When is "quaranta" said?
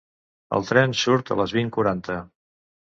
1.79-2.21